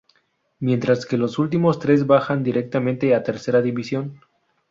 [0.57, 4.19] Mientras que los últimos tres bajan directamente a Tercera División.